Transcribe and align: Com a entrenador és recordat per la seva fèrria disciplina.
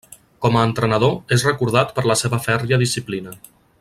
Com 0.45 0.55
a 0.55 0.63
entrenador 0.69 1.13
és 1.37 1.45
recordat 1.49 1.93
per 1.99 2.05
la 2.13 2.17
seva 2.23 2.41
fèrria 2.47 2.81
disciplina. 2.85 3.37